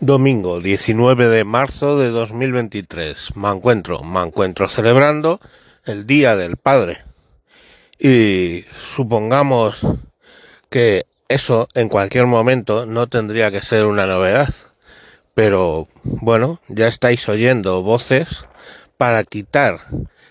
Domingo 0.00 0.60
19 0.60 1.28
de 1.28 1.44
marzo 1.44 1.98
de 1.98 2.10
2023. 2.10 3.34
Me 3.36 3.48
encuentro, 3.48 4.02
me 4.02 4.22
encuentro 4.22 4.68
celebrando 4.68 5.40
el 5.86 6.06
Día 6.06 6.36
del 6.36 6.58
Padre. 6.58 6.98
Y 7.98 8.66
supongamos 8.76 9.80
que 10.68 11.06
eso 11.28 11.66
en 11.72 11.88
cualquier 11.88 12.26
momento 12.26 12.84
no 12.84 13.06
tendría 13.06 13.50
que 13.50 13.62
ser 13.62 13.86
una 13.86 14.04
novedad. 14.04 14.52
Pero 15.34 15.88
bueno, 16.02 16.60
ya 16.68 16.88
estáis 16.88 17.26
oyendo 17.30 17.82
voces 17.82 18.44
para 18.98 19.24
quitar 19.24 19.78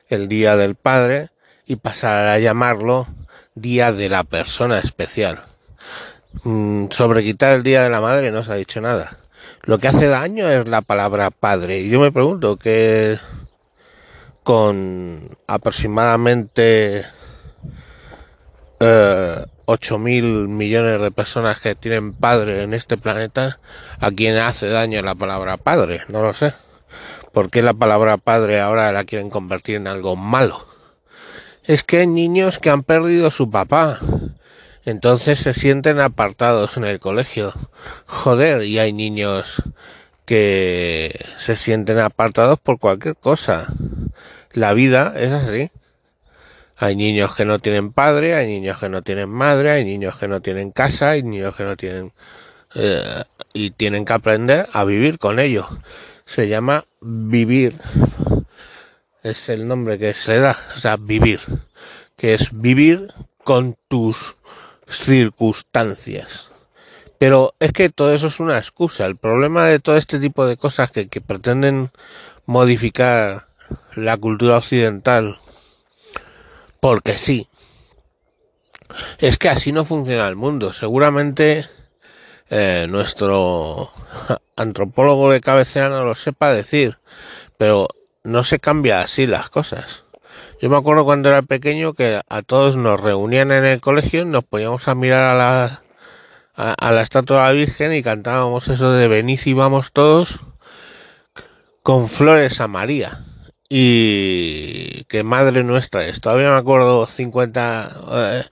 el 0.09 0.27
Día 0.27 0.57
del 0.57 0.75
Padre 0.75 1.29
y 1.65 1.77
pasar 1.77 2.27
a 2.27 2.37
llamarlo 2.37 3.07
Día 3.55 3.91
de 3.91 4.09
la 4.09 4.23
Persona 4.23 4.77
Especial. 4.77 5.43
Mm, 6.43 6.89
sobre 6.91 7.23
quitar 7.23 7.55
el 7.55 7.63
Día 7.63 7.81
de 7.81 7.89
la 7.89 7.99
Madre 7.99 8.31
no 8.31 8.43
se 8.43 8.51
ha 8.51 8.55
dicho 8.55 8.79
nada 8.79 9.17
lo 9.63 9.79
que 9.79 9.87
hace 9.87 10.07
daño 10.07 10.49
es 10.49 10.67
la 10.67 10.81
palabra 10.81 11.31
padre. 11.31 11.79
Y 11.79 11.89
yo 11.89 11.99
me 11.99 12.11
pregunto 12.11 12.57
que 12.57 13.17
con 14.43 15.29
aproximadamente 15.47 17.03
eh, 18.79 19.45
8 19.65 19.97
mil 19.97 20.47
millones 20.47 21.01
de 21.01 21.11
personas 21.11 21.59
que 21.59 21.75
tienen 21.75 22.13
padre 22.13 22.63
en 22.63 22.73
este 22.73 22.97
planeta, 22.97 23.59
¿a 23.99 24.11
quién 24.11 24.37
hace 24.37 24.67
daño 24.67 25.01
la 25.01 25.15
palabra 25.15 25.57
padre? 25.57 26.01
No 26.09 26.21
lo 26.21 26.33
sé. 26.33 26.53
¿Por 27.33 27.49
qué 27.49 27.61
la 27.61 27.73
palabra 27.73 28.17
padre 28.17 28.61
ahora 28.61 28.91
la 28.91 29.03
quieren 29.03 29.29
convertir 29.29 29.75
en 29.75 29.87
algo 29.87 30.15
malo? 30.15 30.67
Es 31.63 31.83
que 31.83 31.97
hay 31.97 32.07
niños 32.07 32.59
que 32.59 32.69
han 32.69 32.83
perdido 32.83 33.31
su 33.31 33.49
papá 33.49 33.99
entonces 34.85 35.39
se 35.39 35.53
sienten 35.53 35.99
apartados 35.99 36.77
en 36.77 36.85
el 36.85 36.99
colegio. 36.99 37.53
Joder, 38.05 38.63
y 38.63 38.77
hay 38.77 38.93
niños 38.93 39.63
que 40.25 41.25
se 41.37 41.55
sienten 41.55 41.97
apartados 41.99 42.59
por 42.59 42.79
cualquier 42.79 43.15
cosa. 43.15 43.67
La 44.51 44.73
vida 44.73 45.13
es 45.17 45.33
así. 45.33 45.71
Hay 46.77 46.95
niños 46.95 47.35
que 47.35 47.45
no 47.45 47.59
tienen 47.59 47.93
padre, 47.93 48.35
hay 48.35 48.47
niños 48.47 48.79
que 48.79 48.89
no 48.89 49.01
tienen 49.01 49.29
madre, 49.29 49.71
hay 49.71 49.85
niños 49.85 50.17
que 50.17 50.27
no 50.27 50.41
tienen 50.41 50.71
casa, 50.71 51.11
hay 51.11 51.23
niños 51.23 51.55
que 51.55 51.63
no 51.63 51.75
tienen... 51.75 52.11
Eh, 52.75 53.23
y 53.53 53.71
tienen 53.71 54.03
que 54.03 54.13
aprender 54.13 54.67
a 54.73 54.83
vivir 54.83 55.17
con 55.17 55.39
ellos. 55.39 55.65
Se 56.25 56.47
llama 56.47 56.85
vivir. 56.99 57.75
Es 59.23 59.49
el 59.49 59.67
nombre 59.67 59.97
que 59.97 60.13
se 60.13 60.33
le 60.33 60.39
da. 60.41 60.59
O 60.75 60.79
sea, 60.79 60.97
vivir. 60.97 61.39
Que 62.17 62.33
es 62.33 62.49
vivir 62.51 63.13
con 63.43 63.77
tus 63.87 64.35
circunstancias. 64.89 66.49
Pero 67.17 67.55
es 67.59 67.71
que 67.71 67.89
todo 67.89 68.13
eso 68.13 68.27
es 68.27 68.39
una 68.39 68.57
excusa. 68.57 69.05
El 69.05 69.15
problema 69.15 69.65
de 69.65 69.79
todo 69.79 69.95
este 69.97 70.19
tipo 70.19 70.45
de 70.45 70.57
cosas 70.57 70.91
que, 70.91 71.07
que 71.07 71.21
pretenden 71.21 71.91
modificar 72.45 73.47
la 73.95 74.17
cultura 74.17 74.57
occidental, 74.57 75.39
porque 76.79 77.17
sí, 77.17 77.47
es 79.17 79.37
que 79.37 79.49
así 79.49 79.71
no 79.71 79.85
funciona 79.85 80.27
el 80.27 80.35
mundo. 80.35 80.73
Seguramente 80.73 81.67
eh, 82.49 82.87
nuestro 82.89 83.91
antropólogo 84.55 85.31
de 85.31 85.41
cabecera 85.41 85.89
no 85.89 86.05
lo 86.05 86.15
sepa 86.15 86.53
decir, 86.53 86.97
pero 87.57 87.87
no 88.23 88.43
se 88.43 88.59
cambia 88.59 89.01
así 89.01 89.27
las 89.27 89.49
cosas. 89.49 90.04
Yo 90.61 90.69
me 90.69 90.77
acuerdo 90.77 91.05
cuando 91.05 91.29
era 91.29 91.41
pequeño 91.41 91.93
que 91.93 92.21
a 92.27 92.41
todos 92.41 92.75
nos 92.75 92.99
reunían 92.99 93.51
en 93.51 93.65
el 93.65 93.81
colegio 93.81 94.21
y 94.21 94.25
nos 94.25 94.43
poníamos 94.43 94.87
a 94.87 94.95
mirar 94.95 95.23
a 95.23 95.35
la, 95.35 95.83
a, 96.55 96.91
la 96.91 97.01
estatua 97.01 97.37
de 97.37 97.43
la 97.43 97.51
Virgen 97.51 97.93
y 97.93 98.01
cantábamos 98.01 98.67
eso 98.69 98.91
de 98.91 99.07
venid 99.07 99.39
y 99.45 99.53
vamos 99.53 99.91
todos 99.91 100.39
con 101.83 102.07
flores 102.07 102.61
a 102.61 102.67
María. 102.67 103.23
Y 103.67 105.03
que 105.05 105.23
madre 105.23 105.63
nuestra 105.63 106.05
es. 106.05 106.21
Todavía 106.21 106.51
me 106.51 106.57
acuerdo 106.57 107.07
50, 107.07 108.47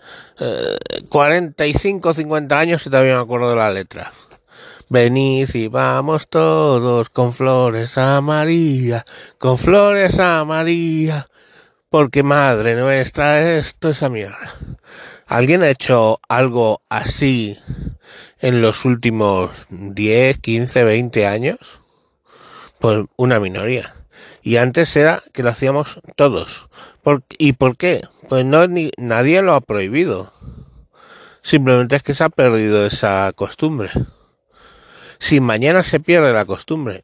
45, 1.08 2.14
50 2.14 2.60
años 2.60 2.86
y 2.86 2.90
todavía 2.90 3.16
me 3.16 3.22
acuerdo 3.22 3.52
de 3.52 3.56
la 3.56 3.72
letra. 3.72 4.12
Venid 4.90 5.50
y 5.54 5.68
vamos 5.68 6.28
todos 6.28 7.10
con 7.10 7.34
flores 7.34 7.98
a 7.98 8.22
María, 8.22 9.06
con 9.38 9.58
flores 9.58 10.20
a 10.20 10.44
María. 10.46 11.28
Porque 11.94 12.24
madre 12.24 12.76
nuestra, 12.76 13.56
esto 13.56 13.90
es 13.90 14.02
a 14.02 14.10
mierda. 14.10 14.56
¿Alguien 15.28 15.62
ha 15.62 15.70
hecho 15.70 16.20
algo 16.28 16.82
así 16.90 17.56
en 18.40 18.64
los 18.64 18.84
últimos 18.84 19.52
10, 19.70 20.40
15, 20.40 20.86
20 20.86 21.28
años? 21.28 21.82
Pues 22.80 23.06
una 23.16 23.40
minoría. 23.40 23.94
Y 24.42 24.58
antes 24.58 24.96
era 24.96 25.22
que 25.34 25.44
lo 25.44 25.52
hacíamos 25.52 26.00
todos. 26.16 26.68
¿Y 27.38 27.54
por 27.54 27.78
qué? 27.78 28.02
Pues 28.28 28.44
no 28.44 28.66
nadie 28.98 29.44
lo 29.44 29.54
ha 29.54 29.62
prohibido. 29.62 30.34
Simplemente 31.44 31.98
es 31.98 32.02
que 32.02 32.16
se 32.16 32.24
ha 32.24 32.30
perdido 32.30 32.88
esa 32.88 33.32
costumbre. 33.36 33.92
Si 35.20 35.42
mañana 35.42 35.84
se 35.84 36.00
pierde 36.00 36.34
la 36.34 36.46
costumbre 36.46 37.04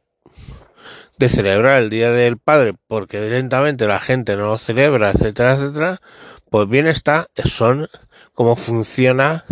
de 1.20 1.28
celebrar 1.28 1.82
el 1.82 1.90
Día 1.90 2.10
del 2.10 2.38
Padre 2.38 2.72
porque 2.88 3.20
lentamente 3.20 3.86
la 3.86 4.00
gente 4.00 4.36
no 4.36 4.46
lo 4.46 4.56
celebra, 4.56 5.10
etcétera, 5.10 5.52
etcétera, 5.52 6.00
pues 6.48 6.66
bien 6.66 6.86
está, 6.86 7.28
son 7.44 7.88
cómo 8.32 8.56
funcionan 8.56 9.42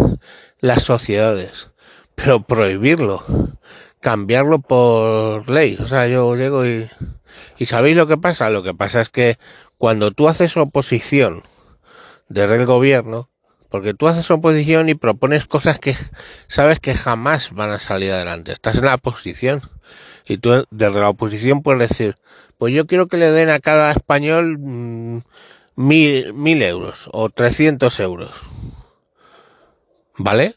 las 0.60 0.82
sociedades. 0.82 1.70
Pero 2.14 2.42
prohibirlo, 2.42 3.22
cambiarlo 4.00 4.60
por 4.60 5.50
ley, 5.50 5.76
o 5.78 5.86
sea, 5.86 6.08
yo 6.08 6.34
llego 6.36 6.64
y, 6.64 6.88
y 7.58 7.66
¿sabéis 7.66 7.98
lo 7.98 8.06
que 8.06 8.16
pasa? 8.16 8.48
Lo 8.48 8.62
que 8.62 8.72
pasa 8.72 9.02
es 9.02 9.10
que 9.10 9.38
cuando 9.76 10.10
tú 10.10 10.26
haces 10.26 10.56
oposición 10.56 11.42
desde 12.30 12.56
el 12.56 12.64
gobierno, 12.64 13.28
porque 13.68 13.94
tú 13.94 14.08
haces 14.08 14.30
oposición 14.30 14.88
y 14.88 14.94
propones 14.94 15.46
cosas 15.46 15.78
que 15.78 15.96
sabes 16.46 16.80
que 16.80 16.94
jamás 16.94 17.52
van 17.52 17.70
a 17.70 17.78
salir 17.78 18.12
adelante, 18.12 18.52
estás 18.52 18.76
en 18.76 18.86
la 18.86 18.94
oposición 18.94 19.62
y 20.26 20.38
tú 20.38 20.66
desde 20.70 21.00
la 21.00 21.08
oposición 21.08 21.62
puedes 21.62 21.88
decir, 21.88 22.14
pues 22.58 22.74
yo 22.74 22.86
quiero 22.86 23.08
que 23.08 23.16
le 23.16 23.30
den 23.30 23.50
a 23.50 23.60
cada 23.60 23.90
español 23.92 24.58
mm, 24.58 25.20
mil, 25.76 26.34
mil 26.34 26.62
euros 26.62 27.08
o 27.12 27.30
trescientos 27.30 28.00
euros. 28.00 28.42
¿Vale? 30.16 30.56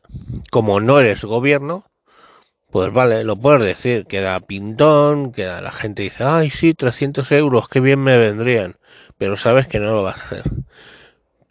Como 0.49 0.79
no 0.79 0.99
eres 0.99 1.23
gobierno, 1.23 1.85
pues 2.71 2.91
vale, 2.91 3.23
lo 3.23 3.35
puedes 3.35 3.63
decir, 3.63 4.05
queda 4.07 4.39
pintón, 4.39 5.33
queda 5.33 5.61
la 5.61 5.71
gente 5.71 6.03
dice, 6.03 6.23
ay 6.23 6.49
sí, 6.49 6.73
300 6.73 7.31
euros, 7.33 7.67
qué 7.67 7.81
bien 7.81 7.99
me 7.99 8.17
vendrían, 8.17 8.77
pero 9.17 9.35
sabes 9.37 9.67
que 9.67 9.79
no 9.79 9.93
lo 9.93 10.03
vas 10.03 10.19
a 10.19 10.23
hacer. 10.23 10.43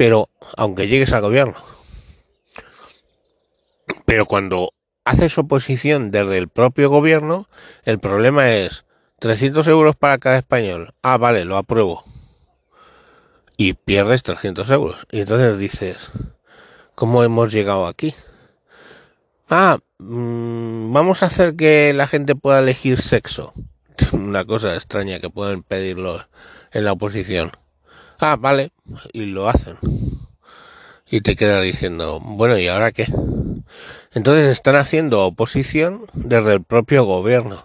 Pero, 0.00 0.30
aunque 0.56 0.88
llegues 0.88 1.12
al 1.12 1.20
gobierno. 1.20 1.56
Pero 4.06 4.24
cuando 4.24 4.72
haces 5.04 5.36
oposición 5.36 6.10
desde 6.10 6.38
el 6.38 6.48
propio 6.48 6.88
gobierno, 6.88 7.50
el 7.84 7.98
problema 7.98 8.50
es 8.50 8.86
300 9.18 9.68
euros 9.68 9.96
para 9.96 10.16
cada 10.16 10.38
español. 10.38 10.94
Ah, 11.02 11.18
vale, 11.18 11.44
lo 11.44 11.58
apruebo. 11.58 12.02
Y 13.58 13.74
pierdes 13.74 14.22
300 14.22 14.70
euros. 14.70 15.06
Y 15.10 15.20
entonces 15.20 15.58
dices, 15.58 16.10
¿cómo 16.94 17.22
hemos 17.22 17.52
llegado 17.52 17.86
aquí? 17.86 18.14
Ah, 19.50 19.80
mmm, 19.98 20.94
vamos 20.94 21.22
a 21.22 21.26
hacer 21.26 21.56
que 21.56 21.92
la 21.92 22.06
gente 22.06 22.34
pueda 22.34 22.60
elegir 22.60 23.02
sexo. 23.02 23.52
Una 24.12 24.46
cosa 24.46 24.72
extraña 24.72 25.20
que 25.20 25.28
pueden 25.28 25.62
pedirlo 25.62 26.26
en 26.72 26.84
la 26.84 26.92
oposición. 26.92 27.52
Ah, 28.20 28.36
vale. 28.36 28.70
Y 29.12 29.26
lo 29.26 29.48
hacen. 29.48 29.76
Y 31.10 31.22
te 31.22 31.36
quedas 31.36 31.62
diciendo, 31.62 32.20
bueno, 32.20 32.58
¿y 32.58 32.68
ahora 32.68 32.92
qué? 32.92 33.06
Entonces 34.12 34.46
están 34.46 34.76
haciendo 34.76 35.24
oposición 35.24 36.06
desde 36.12 36.54
el 36.54 36.62
propio 36.62 37.04
gobierno 37.04 37.64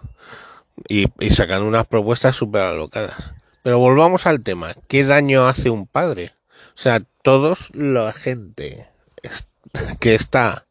y, 0.87 1.07
y 1.19 1.29
sacando 1.31 1.67
unas 1.67 1.87
propuestas 1.87 2.35
súper 2.35 2.63
alocadas. 2.63 3.33
Pero 3.63 3.79
volvamos 3.79 4.25
al 4.25 4.41
tema. 4.41 4.73
¿Qué 4.87 5.03
daño 5.03 5.47
hace 5.47 5.69
un 5.69 5.87
padre? 5.87 6.33
O 6.69 6.77
sea, 6.77 7.01
todos 7.21 7.69
la 7.73 8.13
gente 8.13 8.89
que 9.99 10.15
está 10.15 10.65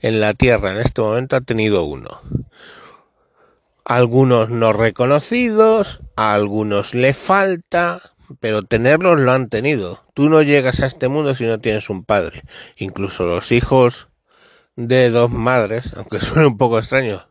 en 0.00 0.20
la 0.20 0.34
tierra 0.34 0.72
en 0.72 0.78
este 0.78 1.00
momento 1.00 1.36
ha 1.36 1.40
tenido 1.40 1.84
uno. 1.84 2.20
Algunos 3.84 4.50
no 4.50 4.72
reconocidos, 4.72 6.00
a 6.16 6.34
algunos 6.34 6.94
le 6.94 7.14
falta, 7.14 8.00
pero 8.38 8.62
tenerlos 8.62 9.20
lo 9.20 9.32
han 9.32 9.48
tenido. 9.48 10.04
Tú 10.14 10.28
no 10.28 10.42
llegas 10.42 10.80
a 10.80 10.86
este 10.86 11.08
mundo 11.08 11.34
si 11.34 11.46
no 11.46 11.60
tienes 11.60 11.90
un 11.90 12.04
padre. 12.04 12.42
Incluso 12.76 13.24
los 13.24 13.50
hijos 13.52 14.08
de 14.76 15.10
dos 15.10 15.30
madres, 15.30 15.92
aunque 15.96 16.20
suene 16.20 16.46
un 16.46 16.56
poco 16.56 16.78
extraño, 16.78 17.26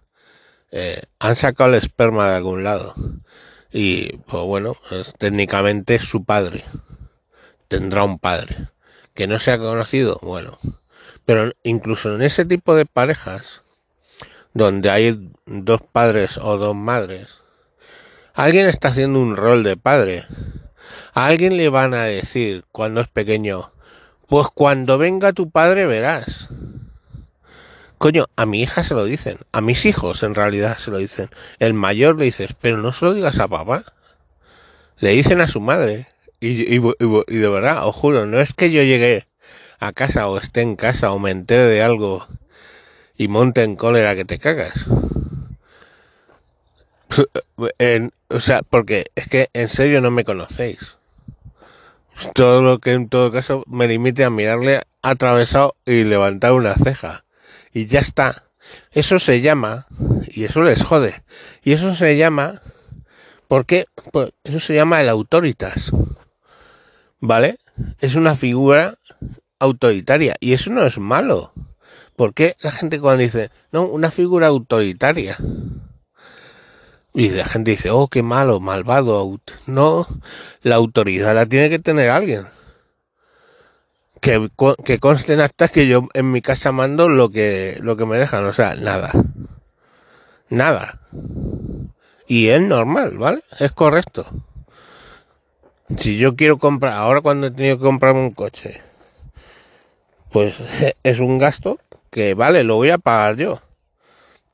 eh, 0.71 1.01
han 1.19 1.35
sacado 1.35 1.69
el 1.69 1.75
esperma 1.75 2.29
de 2.29 2.35
algún 2.35 2.63
lado. 2.63 2.95
Y, 3.71 4.17
pues 4.25 4.43
bueno, 4.43 4.75
es, 4.91 5.13
técnicamente 5.17 5.99
su 5.99 6.25
padre. 6.25 6.65
Tendrá 7.67 8.03
un 8.03 8.19
padre. 8.19 8.69
Que 9.13 9.27
no 9.27 9.37
se 9.39 9.51
ha 9.51 9.59
conocido, 9.59 10.19
bueno. 10.21 10.59
Pero 11.25 11.51
incluso 11.63 12.15
en 12.15 12.21
ese 12.21 12.45
tipo 12.45 12.73
de 12.73 12.85
parejas, 12.85 13.63
donde 14.53 14.89
hay 14.89 15.31
dos 15.45 15.81
padres 15.81 16.37
o 16.37 16.57
dos 16.57 16.75
madres, 16.75 17.41
alguien 18.33 18.67
está 18.67 18.87
haciendo 18.87 19.19
un 19.19 19.35
rol 19.35 19.63
de 19.63 19.77
padre. 19.77 20.23
A 21.13 21.25
alguien 21.25 21.57
le 21.57 21.69
van 21.69 21.93
a 21.93 22.03
decir 22.03 22.63
cuando 22.71 23.01
es 23.01 23.07
pequeño, 23.07 23.71
pues 24.27 24.47
cuando 24.53 24.97
venga 24.97 25.33
tu 25.33 25.49
padre 25.49 25.85
verás. 25.85 26.49
Coño, 27.97 28.27
a 28.37 28.45
mi 28.45 28.61
hija 28.61 28.83
se 28.83 28.93
lo 28.93 29.03
dicen, 29.03 29.39
a 29.51 29.59
mis 29.59 29.85
hijos 29.85 30.23
en 30.23 30.33
realidad 30.33 30.77
se 30.77 30.91
lo 30.91 30.99
dicen. 30.99 31.29
El 31.59 31.73
mayor 31.73 32.17
le 32.17 32.25
dices, 32.25 32.55
pero 32.59 32.77
no 32.77 32.93
se 32.93 33.05
lo 33.05 33.13
digas 33.13 33.39
a 33.39 33.47
papá. 33.47 33.83
Le 34.99 35.11
dicen 35.11 35.41
a 35.41 35.47
su 35.47 35.59
madre. 35.59 36.07
Y, 36.39 36.73
y, 36.73 36.77
y, 36.77 37.35
de 37.37 37.49
verdad, 37.49 37.85
os 37.85 37.95
juro, 37.95 38.25
no 38.25 38.39
es 38.39 38.53
que 38.53 38.71
yo 38.71 38.83
llegué 38.83 39.27
a 39.79 39.91
casa 39.91 40.29
o 40.29 40.37
esté 40.37 40.61
en 40.61 40.77
casa 40.77 41.11
o 41.11 41.19
me 41.19 41.31
entere 41.31 41.65
de 41.65 41.83
algo 41.83 42.25
y 43.17 43.27
monte 43.27 43.63
en 43.63 43.75
cólera 43.75 44.15
que 44.15 44.23
te 44.23 44.39
cagas. 44.39 44.85
o 48.29 48.39
sea, 48.39 48.61
porque 48.61 49.07
es 49.15 49.27
que 49.27 49.49
en 49.53 49.67
serio 49.67 49.99
no 49.99 50.11
me 50.11 50.23
conocéis. 50.23 50.98
Todo 52.33 52.61
lo 52.61 52.79
que 52.79 52.93
en 52.93 53.09
todo 53.09 53.31
caso 53.31 53.63
me 53.67 53.87
limite 53.87 54.23
a 54.23 54.29
mirarle 54.29 54.81
atravesado 55.01 55.75
y 55.85 56.03
levantar 56.03 56.53
una 56.53 56.73
ceja. 56.75 57.25
Y 57.73 57.85
ya 57.85 57.99
está. 57.99 58.49
Eso 58.91 59.19
se 59.19 59.41
llama, 59.41 59.87
y 60.27 60.43
eso 60.43 60.61
les 60.61 60.83
jode, 60.83 61.23
y 61.63 61.73
eso 61.73 61.95
se 61.95 62.17
llama, 62.17 62.61
¿por 63.47 63.65
qué? 63.65 63.85
Pues 64.11 64.31
eso 64.43 64.59
se 64.59 64.75
llama 64.75 65.01
el 65.01 65.09
autoritas. 65.09 65.91
¿Vale? 67.19 67.57
Es 67.99 68.15
una 68.15 68.35
figura 68.35 68.95
autoritaria, 69.59 70.35
y 70.39 70.53
eso 70.53 70.69
no 70.69 70.85
es 70.85 70.97
malo. 70.99 71.53
¿Por 72.15 72.33
qué 72.33 72.55
la 72.61 72.71
gente 72.71 72.99
cuando 72.99 73.23
dice, 73.23 73.49
no, 73.71 73.85
una 73.85 74.11
figura 74.11 74.47
autoritaria? 74.47 75.37
Y 77.13 77.29
la 77.29 77.45
gente 77.45 77.71
dice, 77.71 77.89
oh, 77.89 78.07
qué 78.07 78.23
malo, 78.23 78.59
malvado. 78.59 79.39
No, 79.65 80.07
la 80.61 80.75
autoridad 80.75 81.33
la 81.33 81.45
tiene 81.45 81.69
que 81.69 81.79
tener 81.79 82.09
alguien. 82.09 82.45
Que, 84.21 84.49
que 84.83 84.99
conste 84.99 85.33
en 85.33 85.41
actas 85.41 85.71
que 85.71 85.87
yo 85.87 86.07
en 86.13 86.31
mi 86.31 86.41
casa 86.41 86.71
mando 86.71 87.09
lo 87.09 87.29
que, 87.29 87.77
lo 87.81 87.95
que 87.97 88.05
me 88.05 88.17
dejan, 88.17 88.45
o 88.45 88.53
sea, 88.53 88.75
nada. 88.75 89.11
Nada. 90.49 90.99
Y 92.27 92.49
es 92.49 92.61
normal, 92.61 93.17
¿vale? 93.17 93.43
Es 93.59 93.71
correcto. 93.71 94.25
Si 95.97 96.17
yo 96.17 96.35
quiero 96.35 96.59
comprar, 96.59 96.93
ahora 96.93 97.21
cuando 97.21 97.47
he 97.47 97.51
tenido 97.51 97.77
que 97.77 97.83
comprarme 97.83 98.21
un 98.21 98.31
coche, 98.31 98.81
pues 100.31 100.55
es 101.03 101.19
un 101.19 101.39
gasto 101.39 101.79
que 102.11 102.35
vale, 102.35 102.63
lo 102.63 102.75
voy 102.75 102.91
a 102.91 102.97
pagar 102.99 103.35
yo. 103.37 103.59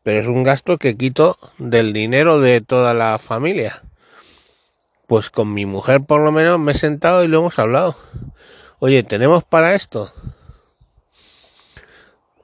Pero 0.06 0.20
es 0.20 0.28
un 0.28 0.44
gasto 0.44 0.78
que 0.78 0.96
quito 0.96 1.36
del 1.58 1.92
dinero 1.92 2.40
de 2.40 2.62
toda 2.62 2.94
la 2.94 3.18
familia. 3.18 3.82
Pues 5.08 5.32
con 5.32 5.52
mi 5.52 5.66
mujer 5.66 6.02
por 6.02 6.22
lo 6.22 6.32
menos 6.32 6.60
me 6.60 6.74
he 6.74 6.76
sentado 6.76 7.24
y 7.24 7.28
lo 7.28 7.40
hemos 7.40 7.58
hablado. 7.58 7.98
Oye, 8.78 9.02
¿tenemos 9.02 9.44
para 9.44 9.74
esto? 9.74 10.14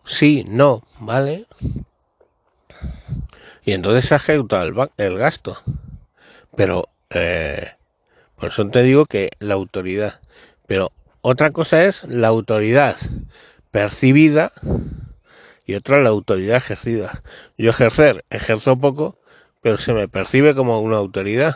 Sí, 0.03 0.43
no, 0.47 0.81
¿vale? 0.97 1.45
Y 3.63 3.73
entonces 3.73 4.05
se 4.05 4.15
ha 4.15 4.17
ejecutado 4.17 4.89
el, 4.97 5.17
gasto. 5.19 5.55
Pero, 6.55 6.89
eh, 7.11 7.63
por 8.37 8.49
eso 8.49 8.67
te 8.69 8.81
digo 8.81 9.05
que 9.05 9.29
la 9.37 9.53
autoridad. 9.53 10.19
Pero 10.65 10.91
otra 11.21 11.51
cosa 11.51 11.83
es 11.83 12.05
la 12.05 12.29
autoridad 12.29 12.97
percibida 13.69 14.51
y 15.71 15.75
otra 15.75 16.01
la 16.01 16.09
autoridad 16.09 16.57
ejercida. 16.57 17.21
Yo 17.57 17.69
ejercer, 17.69 18.25
ejerzo 18.29 18.77
poco, 18.77 19.17
pero 19.61 19.77
se 19.77 19.93
me 19.93 20.09
percibe 20.09 20.53
como 20.53 20.81
una 20.81 20.97
autoridad. 20.97 21.55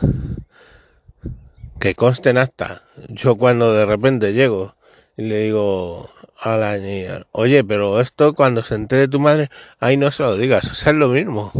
Que 1.78 1.94
conste 1.94 2.30
en 2.30 2.38
acta. 2.38 2.82
Yo 3.08 3.36
cuando 3.36 3.74
de 3.74 3.84
repente 3.84 4.32
llego 4.32 4.74
y 5.18 5.24
le 5.24 5.40
digo 5.40 6.08
a 6.40 6.56
la 6.56 6.78
niña, 6.78 7.26
oye, 7.32 7.62
pero 7.62 8.00
esto 8.00 8.32
cuando 8.32 8.64
se 8.64 8.76
entere 8.76 9.06
tu 9.06 9.20
madre, 9.20 9.50
ahí 9.80 9.98
no 9.98 10.10
se 10.10 10.22
lo 10.22 10.38
digas, 10.38 10.86
es 10.86 10.94
lo 10.94 11.08
mismo. 11.08 11.52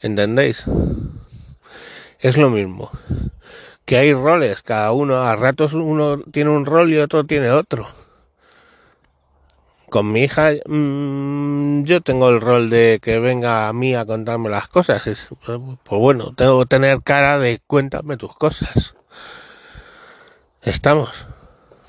¿Entendéis? 0.00 0.66
Es 2.18 2.36
lo 2.36 2.50
mismo. 2.50 2.90
Que 3.86 3.96
hay 3.96 4.12
roles, 4.12 4.60
cada 4.60 4.92
uno, 4.92 5.22
a 5.22 5.34
ratos 5.36 5.72
uno 5.72 6.18
tiene 6.30 6.50
un 6.50 6.66
rol 6.66 6.92
y 6.92 6.98
otro 6.98 7.24
tiene 7.24 7.50
otro 7.50 7.86
con 9.92 10.10
mi 10.10 10.22
hija 10.22 10.52
mmm, 10.64 11.84
yo 11.84 12.00
tengo 12.00 12.30
el 12.30 12.40
rol 12.40 12.70
de 12.70 12.98
que 13.02 13.18
venga 13.18 13.68
a 13.68 13.74
mí 13.74 13.94
a 13.94 14.06
contarme 14.06 14.48
las 14.48 14.66
cosas. 14.66 15.06
Es, 15.06 15.28
pues 15.44 16.00
bueno, 16.00 16.32
tengo 16.34 16.60
que 16.60 16.66
tener 16.66 17.02
cara 17.02 17.38
de 17.38 17.60
cuéntame 17.66 18.16
tus 18.16 18.34
cosas. 18.34 18.96
Estamos. 20.62 21.26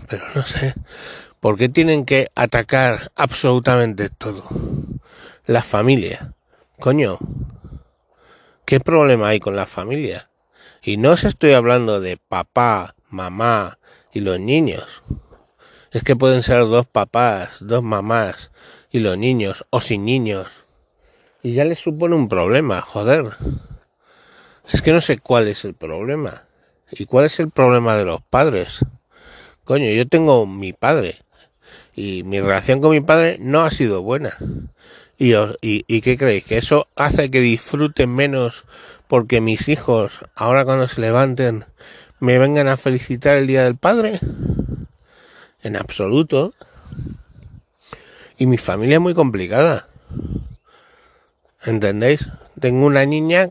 Pero 0.09 0.25
no 0.35 0.45
sé. 0.45 0.75
¿Por 1.39 1.57
qué 1.57 1.69
tienen 1.69 2.03
que 2.03 2.27
atacar 2.35 3.09
absolutamente 3.15 4.09
todo? 4.09 4.43
La 5.45 5.61
familia. 5.61 6.33
Coño. 6.81 7.19
¿Qué 8.65 8.81
problema 8.81 9.29
hay 9.29 9.39
con 9.39 9.55
la 9.55 9.65
familia? 9.65 10.29
Y 10.81 10.97
no 10.97 11.11
os 11.11 11.23
estoy 11.23 11.53
hablando 11.53 12.01
de 12.01 12.17
papá, 12.17 12.95
mamá 13.09 13.79
y 14.11 14.19
los 14.19 14.41
niños 14.41 15.03
es 15.93 16.03
que 16.03 16.15
pueden 16.15 16.41
ser 16.41 16.61
dos 16.61 16.87
papás, 16.87 17.57
dos 17.59 17.83
mamás 17.83 18.51
y 18.91 18.99
los 18.99 19.15
niños, 19.15 19.65
o 19.69 19.79
sin 19.79 20.05
niños. 20.05 20.65
Y 21.43 21.53
ya 21.53 21.65
les 21.65 21.79
supone 21.79 22.15
un 22.15 22.27
problema, 22.27 22.81
joder. 22.81 23.25
Es 24.71 24.81
que 24.81 24.91
no 24.91 25.01
sé 25.01 25.19
cuál 25.19 25.47
es 25.47 25.65
el 25.65 25.75
problema. 25.75 26.45
¿Y 26.91 27.05
cuál 27.05 27.25
es 27.25 27.39
el 27.39 27.51
problema 27.51 27.95
de 27.95 28.05
los 28.05 28.21
padres? 28.21 28.79
Coño, 29.63 29.89
yo 29.91 30.07
tengo 30.07 30.47
mi 30.47 30.73
padre. 30.73 31.17
Y 31.95 32.23
mi 32.23 32.39
relación 32.39 32.81
con 32.81 32.91
mi 32.91 33.01
padre 33.01 33.37
no 33.39 33.63
ha 33.63 33.69
sido 33.69 34.01
buena. 34.01 34.35
¿Y, 35.19 35.35
y, 35.35 35.85
y 35.87 36.01
qué 36.01 36.17
creéis? 36.17 36.43
¿Que 36.43 36.57
eso 36.57 36.87
hace 36.95 37.29
que 37.29 37.39
disfruten 37.39 38.15
menos 38.15 38.65
porque 39.07 39.41
mis 39.41 39.69
hijos, 39.69 40.21
ahora 40.33 40.65
cuando 40.65 40.87
se 40.87 41.01
levanten, 41.01 41.65
me 42.19 42.39
vengan 42.39 42.67
a 42.67 42.77
felicitar 42.77 43.37
el 43.37 43.45
Día 43.45 43.63
del 43.63 43.77
Padre? 43.77 44.19
En 45.63 45.75
absoluto. 45.75 46.53
Y 48.37 48.45
mi 48.45 48.57
familia 48.57 48.95
es 48.95 49.01
muy 49.01 49.13
complicada. 49.13 49.87
¿Entendéis? 51.65 52.29
Tengo 52.59 52.85
una 52.85 53.05
niña 53.05 53.49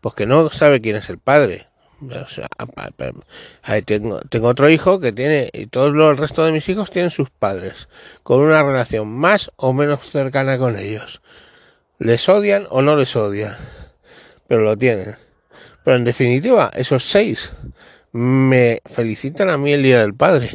pues 0.00 0.14
que 0.14 0.26
no 0.26 0.48
sabe 0.50 0.80
quién 0.80 0.96
es 0.96 1.10
el 1.10 1.18
padre. 1.18 1.66
tengo, 3.82 4.20
tengo 4.20 4.48
otro 4.48 4.70
hijo 4.70 5.00
que 5.00 5.12
tiene, 5.12 5.50
y 5.52 5.66
todos 5.66 5.92
los, 5.92 6.12
el 6.12 6.16
resto 6.16 6.44
de 6.44 6.52
mis 6.52 6.68
hijos 6.68 6.90
tienen 6.90 7.10
sus 7.10 7.30
padres, 7.30 7.88
con 8.22 8.40
una 8.40 8.62
relación 8.62 9.08
más 9.08 9.50
o 9.56 9.72
menos 9.72 10.08
cercana 10.08 10.58
con 10.58 10.76
ellos. 10.76 11.20
Les 11.98 12.28
odian 12.28 12.66
o 12.70 12.82
no 12.82 12.96
les 12.96 13.16
odian, 13.16 13.56
pero 14.46 14.62
lo 14.62 14.76
tienen. 14.76 15.16
Pero 15.84 15.96
en 15.96 16.04
definitiva, 16.04 16.70
esos 16.74 17.04
seis 17.04 17.52
me 18.12 18.80
felicitan 18.86 19.50
a 19.50 19.58
mí 19.58 19.72
el 19.72 19.82
Día 19.82 20.00
del 20.00 20.14
Padre. 20.14 20.50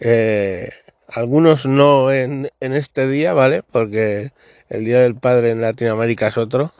Eh, 0.00 0.70
algunos 1.08 1.66
no 1.66 2.10
en, 2.10 2.50
en 2.60 2.72
este 2.72 3.06
día, 3.06 3.34
¿vale? 3.34 3.62
Porque 3.62 4.32
el 4.68 4.84
Día 4.84 5.00
del 5.00 5.14
Padre 5.14 5.50
en 5.50 5.60
Latinoamérica 5.60 6.28
es 6.28 6.38
otro, 6.38 6.72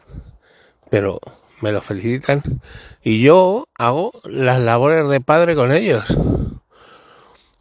pero 0.89 1.19
me 1.61 1.71
lo 1.71 1.81
felicitan. 1.81 2.41
Y 3.03 3.21
yo 3.21 3.67
hago 3.75 4.11
las 4.25 4.59
labores 4.59 5.07
de 5.09 5.21
padre 5.21 5.55
con 5.55 5.71
ellos. 5.71 6.05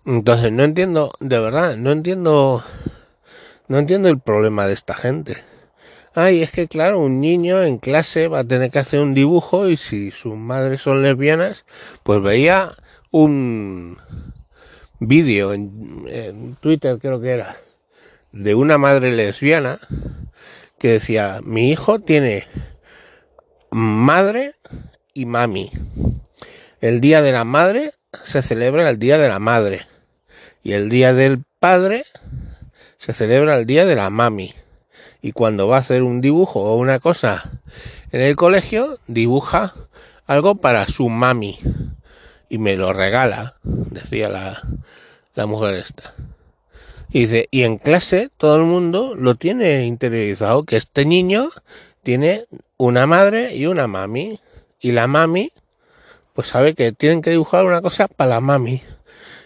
Entonces 0.06 0.52
no 0.52 0.64
entiendo, 0.64 1.12
de 1.20 1.38
verdad, 1.38 1.76
no 1.76 1.92
entiendo, 1.92 2.64
no 3.68 3.78
entiendo 3.78 4.08
el 4.08 4.18
problema 4.18 4.66
de 4.66 4.74
esta 4.74 4.94
gente. 4.94 5.36
Ay, 6.14 6.42
es 6.42 6.50
que 6.50 6.66
claro, 6.66 6.98
un 6.98 7.20
niño 7.20 7.62
en 7.62 7.78
clase 7.78 8.28
va 8.28 8.40
a 8.40 8.44
tener 8.44 8.70
que 8.70 8.80
hacer 8.80 9.00
un 9.00 9.14
dibujo 9.14 9.68
y 9.68 9.76
si 9.76 10.10
sus 10.10 10.34
madres 10.34 10.80
son 10.80 11.02
lesbianas, 11.02 11.64
pues 12.02 12.20
veía 12.20 12.70
un, 13.12 13.98
vídeo 15.00 15.54
en, 15.54 16.56
Twitter, 16.60 16.98
creo 17.00 17.20
que 17.20 17.30
era, 17.30 17.56
de 18.32 18.54
una 18.54 18.78
madre 18.78 19.12
lesbiana 19.12 19.80
que 20.78 20.88
decía, 20.88 21.40
mi 21.42 21.70
hijo 21.70 21.98
tiene 21.98 22.46
madre 23.70 24.54
y 25.14 25.26
mami. 25.26 25.70
El 26.80 27.00
día 27.00 27.22
de 27.22 27.32
la 27.32 27.44
madre 27.44 27.92
se 28.24 28.42
celebra 28.42 28.88
el 28.88 28.98
día 28.98 29.18
de 29.18 29.28
la 29.28 29.38
madre 29.38 29.86
y 30.62 30.72
el 30.72 30.88
día 30.88 31.12
del 31.12 31.42
padre 31.58 32.04
se 32.98 33.12
celebra 33.12 33.58
el 33.58 33.66
día 33.66 33.84
de 33.86 33.96
la 33.96 34.10
mami. 34.10 34.54
Y 35.22 35.32
cuando 35.32 35.68
va 35.68 35.76
a 35.76 35.80
hacer 35.80 36.02
un 36.02 36.20
dibujo 36.20 36.60
o 36.60 36.76
una 36.76 36.98
cosa 36.98 37.50
en 38.12 38.20
el 38.20 38.36
colegio, 38.36 38.98
dibuja 39.06 39.74
algo 40.26 40.56
para 40.56 40.86
su 40.86 41.08
mami 41.08 41.58
y 42.50 42.58
me 42.58 42.76
lo 42.76 42.92
regala, 42.92 43.56
decía 43.62 44.28
la, 44.28 44.60
la 45.34 45.46
mujer 45.46 45.74
esta. 45.74 46.14
Y 47.12 47.20
dice, 47.20 47.48
y 47.50 47.62
en 47.62 47.78
clase 47.78 48.28
todo 48.36 48.56
el 48.56 48.64
mundo 48.64 49.14
lo 49.16 49.36
tiene 49.36 49.84
interiorizado, 49.84 50.64
que 50.64 50.76
este 50.76 51.06
niño 51.06 51.48
tiene 52.02 52.46
una 52.76 53.06
madre 53.06 53.54
y 53.54 53.66
una 53.66 53.86
mami. 53.86 54.40
Y 54.80 54.92
la 54.92 55.06
mami, 55.06 55.52
pues 56.34 56.48
sabe 56.48 56.74
que 56.74 56.92
tienen 56.92 57.22
que 57.22 57.30
dibujar 57.30 57.64
una 57.64 57.80
cosa 57.80 58.08
para 58.08 58.30
la 58.30 58.40
mami. 58.40 58.82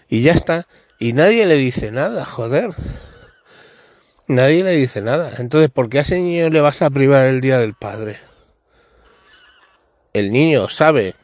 Y 0.09 0.23
ya 0.23 0.33
está. 0.33 0.67
Y 0.99 1.13
nadie 1.13 1.45
le 1.47 1.57
dice 1.57 1.91
nada, 1.91 2.25
joder. 2.25 2.71
Nadie 4.29 4.65
le 4.65 4.73
dice 4.73 5.03
nada. 5.03 5.33
Entonces, 5.39 5.71
¿por 5.71 5.91
qué 5.91 5.99
a 5.99 6.03
ese 6.03 6.21
niño 6.21 6.49
le 6.49 6.61
vas 6.61 6.81
a 6.83 6.91
privar 6.91 7.27
el 7.27 7.41
día 7.41 7.59
del 7.59 7.75
padre? 7.75 8.17
El 10.13 10.31
niño 10.33 10.69
sabe 10.69 11.15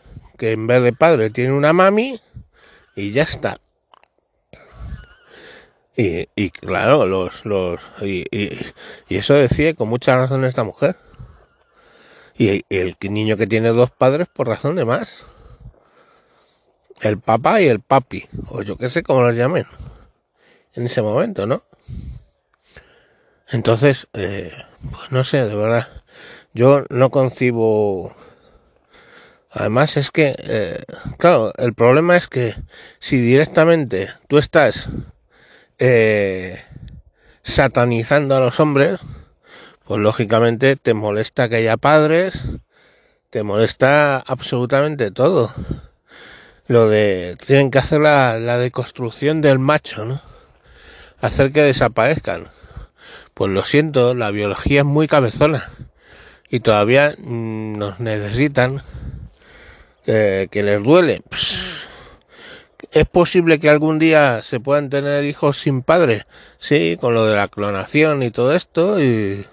que 0.40 0.52
en 0.52 0.66
vez 0.66 0.82
de 0.82 0.94
padre 0.94 1.28
tiene 1.28 1.52
una 1.52 1.74
mami 1.74 2.18
y 2.96 3.12
ya 3.12 3.24
está. 3.24 3.60
Y, 5.94 6.48
claro, 6.48 7.04
los, 7.04 7.44
los, 7.44 7.82
y, 8.00 8.24
eso 9.10 9.34
decía 9.34 9.74
con 9.74 9.90
mucha 9.90 10.16
razón 10.16 10.46
esta 10.46 10.64
mujer. 10.64 10.96
Y, 12.38 12.64
el 12.70 12.96
niño 13.02 13.36
que 13.36 13.46
tiene 13.46 13.68
dos 13.68 13.90
padres 13.90 14.28
por 14.32 14.48
razón 14.48 14.76
de 14.76 14.86
más. 14.86 15.24
El 17.02 17.18
papá 17.18 17.60
y 17.60 17.66
el 17.66 17.80
papi, 17.80 18.24
o 18.48 18.62
yo 18.62 18.78
qué 18.78 18.88
sé 18.88 19.02
cómo 19.02 19.20
los 19.20 19.36
llamen, 19.36 19.66
en 20.72 20.86
ese 20.86 21.02
momento, 21.02 21.46
¿no? 21.46 21.62
Entonces, 23.50 24.08
eh, 24.14 24.54
pues 24.90 25.12
no 25.12 25.22
sé, 25.22 25.44
de 25.44 25.54
verdad, 25.54 26.02
yo 26.54 26.84
no 26.88 27.10
concibo... 27.10 28.10
Además 29.50 29.96
es 29.96 30.10
que, 30.10 30.34
eh, 30.38 30.82
claro, 31.18 31.52
el 31.58 31.74
problema 31.74 32.16
es 32.16 32.28
que 32.28 32.54
si 33.00 33.20
directamente 33.20 34.08
tú 34.28 34.38
estás 34.38 34.88
eh, 35.78 36.62
satanizando 37.42 38.36
a 38.36 38.40
los 38.40 38.60
hombres, 38.60 39.00
pues 39.84 40.00
lógicamente 40.00 40.76
te 40.76 40.94
molesta 40.94 41.48
que 41.48 41.56
haya 41.56 41.76
padres, 41.76 42.44
te 43.30 43.42
molesta 43.42 44.18
absolutamente 44.18 45.10
todo. 45.10 45.52
Lo 46.68 46.88
de 46.88 47.36
tienen 47.44 47.72
que 47.72 47.78
hacer 47.78 48.00
la, 48.00 48.38
la 48.38 48.56
deconstrucción 48.56 49.40
del 49.40 49.58
macho, 49.58 50.04
¿no? 50.04 50.22
Hacer 51.20 51.50
que 51.50 51.62
desaparezcan. 51.62 52.48
Pues 53.34 53.50
lo 53.50 53.64
siento, 53.64 54.14
la 54.14 54.30
biología 54.30 54.80
es 54.80 54.86
muy 54.86 55.08
cabezona 55.08 55.68
y 56.48 56.60
todavía 56.60 57.14
mm, 57.18 57.78
nos 57.78 57.98
necesitan 57.98 58.82
que 60.04 60.48
les 60.52 60.82
duele. 60.82 61.20
¿Es 62.92 63.04
posible 63.06 63.60
que 63.60 63.70
algún 63.70 63.98
día 64.00 64.42
se 64.42 64.58
puedan 64.58 64.90
tener 64.90 65.24
hijos 65.24 65.58
sin 65.58 65.82
padre? 65.82 66.24
Sí, 66.58 66.98
con 67.00 67.14
lo 67.14 67.26
de 67.26 67.36
la 67.36 67.48
clonación 67.48 68.22
y 68.22 68.30
todo 68.30 68.52
esto. 68.52 69.00
Y 69.00 69.46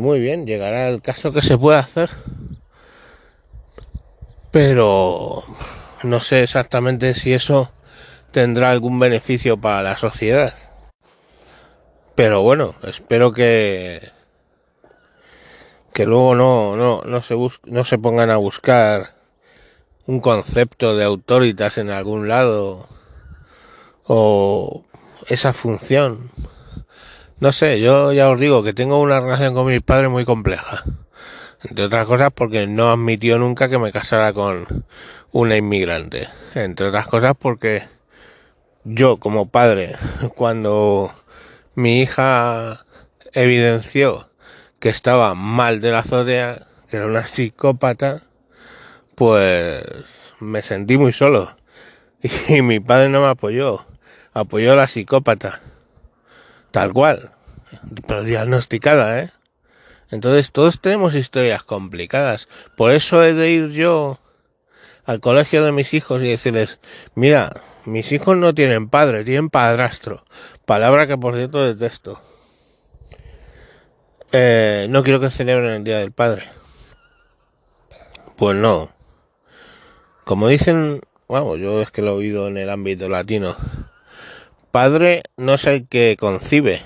muy 0.00 0.20
bien, 0.20 0.46
llegará 0.46 0.88
el 0.88 1.02
caso 1.02 1.32
que 1.32 1.42
se 1.42 1.56
pueda 1.56 1.78
hacer. 1.78 2.10
Pero 4.50 5.44
no 6.02 6.20
sé 6.20 6.42
exactamente 6.42 7.14
si 7.14 7.32
eso 7.32 7.70
tendrá 8.32 8.70
algún 8.70 8.98
beneficio 8.98 9.56
para 9.60 9.82
la 9.82 9.96
sociedad. 9.96 10.52
Pero 12.16 12.42
bueno, 12.42 12.74
espero 12.82 13.32
que 13.32 14.00
que 15.92 16.06
luego 16.06 16.34
no, 16.34 16.76
no, 16.76 17.02
no 17.04 17.22
se 17.22 17.36
no 17.64 17.84
se 17.84 17.98
pongan 17.98 18.30
a 18.30 18.36
buscar 18.36 19.14
un 20.06 20.20
concepto 20.20 20.96
de 20.96 21.04
autoritas 21.04 21.78
en 21.78 21.90
algún 21.90 22.28
lado 22.28 22.88
o 24.04 24.84
esa 25.28 25.52
función. 25.52 26.30
No 27.38 27.52
sé, 27.52 27.80
yo 27.80 28.12
ya 28.12 28.28
os 28.28 28.38
digo 28.38 28.62
que 28.62 28.72
tengo 28.72 29.00
una 29.00 29.20
relación 29.20 29.54
con 29.54 29.66
mis 29.66 29.82
padres 29.82 30.10
muy 30.10 30.24
compleja. 30.24 30.84
Entre 31.62 31.84
otras 31.84 32.06
cosas 32.06 32.30
porque 32.34 32.66
no 32.66 32.90
admitió 32.90 33.38
nunca 33.38 33.68
que 33.68 33.78
me 33.78 33.92
casara 33.92 34.32
con 34.32 34.84
una 35.32 35.56
inmigrante. 35.56 36.28
Entre 36.54 36.86
otras 36.86 37.06
cosas 37.06 37.34
porque 37.38 37.86
yo 38.84 39.18
como 39.18 39.48
padre, 39.48 39.94
cuando 40.34 41.12
mi 41.74 42.00
hija 42.00 42.84
evidenció 43.32 44.29
que 44.80 44.88
estaba 44.88 45.34
mal 45.34 45.80
de 45.80 45.92
la 45.92 46.00
azotea, 46.00 46.66
que 46.90 46.96
era 46.96 47.06
una 47.06 47.28
psicópata, 47.28 48.22
pues 49.14 49.84
me 50.40 50.62
sentí 50.62 50.98
muy 50.98 51.12
solo. 51.12 51.56
Y 52.48 52.60
mi 52.62 52.80
padre 52.80 53.08
no 53.08 53.20
me 53.20 53.28
apoyó, 53.28 53.86
apoyó 54.34 54.72
a 54.72 54.76
la 54.76 54.86
psicópata, 54.86 55.60
tal 56.70 56.92
cual, 56.92 57.32
pero 58.06 58.24
diagnosticada, 58.24 59.20
¿eh? 59.20 59.30
Entonces 60.10 60.50
todos 60.52 60.80
tenemos 60.80 61.14
historias 61.14 61.62
complicadas. 61.62 62.48
Por 62.76 62.90
eso 62.90 63.22
he 63.22 63.32
de 63.32 63.50
ir 63.50 63.68
yo 63.70 64.18
al 65.04 65.20
colegio 65.20 65.64
de 65.64 65.72
mis 65.72 65.94
hijos 65.94 66.22
y 66.22 66.28
decirles, 66.28 66.80
mira, 67.14 67.52
mis 67.84 68.12
hijos 68.12 68.36
no 68.36 68.54
tienen 68.54 68.88
padre, 68.88 69.24
tienen 69.24 69.50
padrastro. 69.50 70.24
Palabra 70.66 71.06
que 71.06 71.16
por 71.16 71.36
cierto 71.36 71.64
detesto. 71.64 72.20
Eh, 74.32 74.86
no 74.88 75.02
quiero 75.02 75.18
que 75.18 75.30
celebren 75.30 75.72
el 75.72 75.84
Día 75.84 75.98
del 75.98 76.12
Padre. 76.12 76.44
Pues 78.36 78.56
no. 78.56 78.90
Como 80.24 80.46
dicen, 80.46 81.00
vamos, 81.28 81.58
yo 81.58 81.82
es 81.82 81.90
que 81.90 82.00
lo 82.00 82.12
he 82.12 82.14
oído 82.14 82.46
en 82.46 82.56
el 82.56 82.70
ámbito 82.70 83.08
latino. 83.08 83.56
Padre 84.70 85.24
no 85.36 85.54
es 85.54 85.66
el 85.66 85.88
que 85.88 86.16
concibe, 86.18 86.80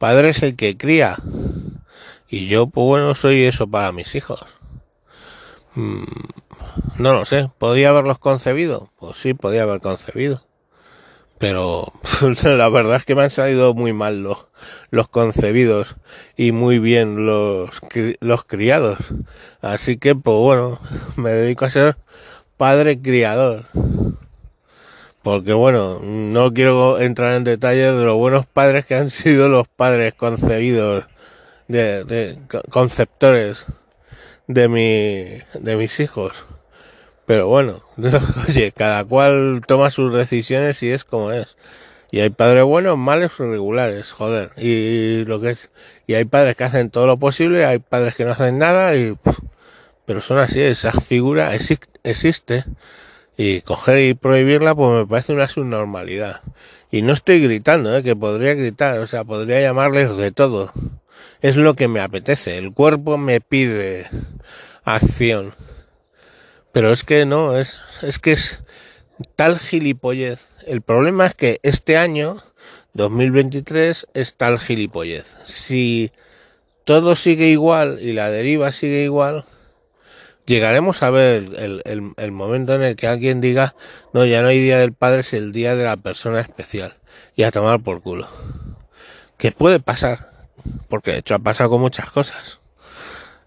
padre 0.00 0.30
es 0.30 0.42
el 0.42 0.56
que 0.56 0.76
cría. 0.76 1.16
Y 2.28 2.48
yo, 2.48 2.66
pues 2.66 2.84
bueno, 2.84 3.14
soy 3.14 3.44
eso 3.44 3.68
para 3.68 3.92
mis 3.92 4.16
hijos. 4.16 4.40
Mm, 5.76 6.02
no 6.96 7.12
lo 7.12 7.24
sé, 7.24 7.48
¿podía 7.58 7.90
haberlos 7.90 8.18
concebido? 8.18 8.90
Pues 8.98 9.16
sí, 9.16 9.32
podía 9.32 9.62
haber 9.62 9.80
concebido. 9.80 10.42
Pero 11.38 11.92
la 12.42 12.68
verdad 12.68 12.96
es 12.96 13.04
que 13.04 13.14
me 13.14 13.22
han 13.22 13.30
salido 13.30 13.74
muy 13.74 13.92
mal 13.92 14.24
los, 14.24 14.47
los 14.90 15.08
concebidos 15.08 15.96
y 16.36 16.52
muy 16.52 16.78
bien 16.78 17.26
los, 17.26 17.80
los 18.20 18.44
criados. 18.44 18.98
Así 19.60 19.98
que, 19.98 20.14
pues 20.14 20.36
bueno, 20.36 20.80
me 21.16 21.30
dedico 21.30 21.64
a 21.64 21.70
ser 21.70 21.96
padre 22.56 23.00
criador. 23.00 23.66
Porque 25.22 25.52
bueno, 25.52 25.98
no 26.02 26.52
quiero 26.52 27.00
entrar 27.00 27.34
en 27.34 27.44
detalles 27.44 27.94
de 27.94 28.04
los 28.04 28.16
buenos 28.16 28.46
padres 28.46 28.86
que 28.86 28.94
han 28.94 29.10
sido 29.10 29.48
los 29.48 29.68
padres 29.68 30.14
concebidos, 30.14 31.06
de, 31.66 32.38
conceptores 32.70 33.66
de 34.46 34.68
mi, 34.68 35.60
de 35.60 35.76
mis 35.76 36.00
hijos. 36.00 36.44
Pero 37.26 37.46
bueno, 37.46 37.82
oye, 38.48 38.72
cada 38.72 39.04
cual 39.04 39.60
toma 39.66 39.90
sus 39.90 40.14
decisiones 40.14 40.82
y 40.82 40.90
es 40.90 41.04
como 41.04 41.30
es. 41.30 41.56
Y 42.10 42.20
hay 42.20 42.30
padres 42.30 42.64
buenos, 42.64 42.96
malos 42.96 43.38
o 43.40 43.50
regulares, 43.50 44.12
joder. 44.12 44.50
Y 44.56 45.24
lo 45.24 45.40
que 45.40 45.50
es, 45.50 45.70
y 46.06 46.14
hay 46.14 46.24
padres 46.24 46.56
que 46.56 46.64
hacen 46.64 46.90
todo 46.90 47.06
lo 47.06 47.18
posible, 47.18 47.64
hay 47.66 47.78
padres 47.78 48.14
que 48.14 48.24
no 48.24 48.32
hacen 48.32 48.58
nada 48.58 48.94
y 48.96 49.16
pero 50.08 50.22
son 50.22 50.38
así, 50.38 50.62
esa 50.62 50.92
figura 50.92 51.54
existe 52.02 52.64
y 53.36 53.60
coger 53.60 53.98
y 53.98 54.14
prohibirla 54.14 54.74
pues 54.74 55.00
me 55.00 55.06
parece 55.06 55.34
una 55.34 55.48
subnormalidad. 55.48 56.40
Y 56.90 57.02
no 57.02 57.12
estoy 57.12 57.42
gritando, 57.42 57.94
¿eh? 57.94 58.02
que 58.02 58.16
podría 58.16 58.54
gritar, 58.54 58.98
o 59.00 59.06
sea, 59.06 59.24
podría 59.24 59.60
llamarles 59.60 60.16
de 60.16 60.32
todo. 60.32 60.72
Es 61.42 61.56
lo 61.56 61.74
que 61.74 61.88
me 61.88 62.00
apetece, 62.00 62.56
el 62.56 62.72
cuerpo 62.72 63.18
me 63.18 63.42
pide 63.42 64.06
acción. 64.82 65.54
Pero 66.72 66.90
es 66.90 67.04
que 67.04 67.26
no, 67.26 67.58
es, 67.58 67.78
es 68.00 68.18
que 68.18 68.32
es 68.32 68.60
tal 69.36 69.58
gilipollez. 69.58 70.48
El 70.68 70.82
problema 70.82 71.24
es 71.24 71.34
que 71.34 71.60
este 71.62 71.96
año, 71.96 72.36
2023, 72.92 74.06
es 74.12 74.36
tal 74.36 74.58
gilipollez. 74.58 75.34
Si 75.46 76.12
todo 76.84 77.16
sigue 77.16 77.48
igual 77.48 77.98
y 78.02 78.12
la 78.12 78.30
deriva 78.30 78.70
sigue 78.70 79.02
igual, 79.02 79.46
llegaremos 80.44 81.02
a 81.02 81.08
ver 81.08 81.44
el, 81.86 82.32
momento 82.32 82.74
en 82.74 82.82
el 82.82 82.96
que 82.96 83.06
alguien 83.06 83.40
diga, 83.40 83.74
no, 84.12 84.26
ya 84.26 84.42
no 84.42 84.48
hay 84.48 84.60
día 84.60 84.76
del 84.78 84.92
padre, 84.92 85.20
es 85.20 85.32
el 85.32 85.52
día 85.52 85.74
de 85.74 85.84
la 85.84 85.96
persona 85.96 86.40
especial. 86.40 86.98
Y 87.34 87.44
a 87.44 87.50
tomar 87.50 87.80
por 87.80 88.02
culo. 88.02 88.28
Que 89.38 89.52
puede 89.52 89.80
pasar, 89.80 90.50
porque 90.90 91.12
de 91.12 91.18
hecho 91.18 91.34
ha 91.34 91.38
pasado 91.38 91.70
con 91.70 91.80
muchas 91.80 92.10
cosas. 92.10 92.60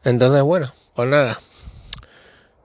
Entonces, 0.04 0.42
bueno, 0.42 0.74
pues 0.96 1.08
nada. 1.08 1.40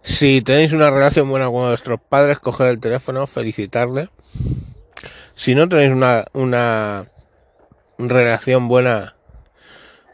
Si 0.01 0.41
tenéis 0.41 0.73
una 0.73 0.91
relación 0.91 1.29
buena 1.29 1.47
con 1.47 1.69
vuestros 1.69 2.01
padres, 2.09 2.39
coged 2.39 2.69
el 2.69 2.81
teléfono, 2.81 3.27
felicitarle. 3.27 4.09
Si 5.35 5.55
no 5.55 5.69
tenéis 5.69 5.93
una, 5.93 6.25
una 6.33 7.07
relación 7.99 8.69
buena 8.69 9.17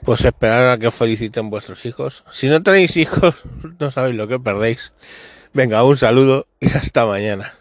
pues 0.04 0.24
esperar 0.24 0.66
a 0.68 0.78
que 0.78 0.88
os 0.88 0.94
feliciten 0.94 1.50
vuestros 1.50 1.86
hijos. 1.86 2.24
Si 2.30 2.48
no 2.48 2.62
tenéis 2.62 2.96
hijos, 2.96 3.36
no 3.78 3.90
sabéis 3.90 4.16
lo 4.16 4.28
que 4.28 4.38
perdéis. 4.38 4.92
Venga, 5.52 5.84
un 5.84 5.96
saludo 5.96 6.46
y 6.60 6.68
hasta 6.68 7.06
mañana. 7.06 7.54